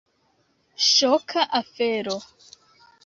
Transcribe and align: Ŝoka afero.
Ŝoka 0.85 1.43
afero. 1.61 2.19